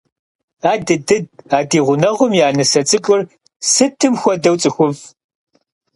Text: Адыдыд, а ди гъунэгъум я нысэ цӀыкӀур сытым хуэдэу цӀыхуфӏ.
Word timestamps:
Адыдыд, 0.71 1.25
а 1.57 1.59
ди 1.69 1.79
гъунэгъум 1.85 2.33
я 2.45 2.47
нысэ 2.57 2.81
цӀыкӀур 2.87 3.21
сытым 3.71 4.13
хуэдэу 4.21 4.55
цӀыхуфӏ. 4.61 5.01